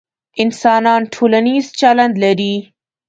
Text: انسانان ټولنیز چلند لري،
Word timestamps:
انسانان 0.43 1.01
ټولنیز 1.13 1.65
چلند 1.79 2.15
لري، 2.23 2.53